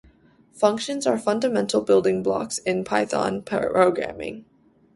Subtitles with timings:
[0.53, 4.45] Functions are fundamental building blocks in Python programming.